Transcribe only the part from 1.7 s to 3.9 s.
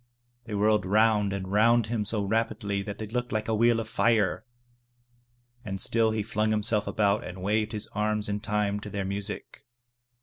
him so rapidly that they looked like a wheel of